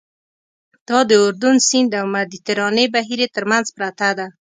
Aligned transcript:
دا 0.87 0.99
د 1.09 1.11
اردن 1.25 1.55
سیند 1.67 1.91
او 2.01 2.05
مدیترانې 2.15 2.85
بحیرې 2.95 3.27
تر 3.35 3.43
منځ 3.51 3.65
پرته 3.77 4.09
ده. 4.17 4.27